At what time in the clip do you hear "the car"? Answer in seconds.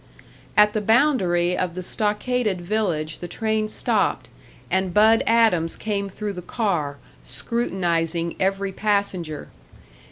6.33-6.97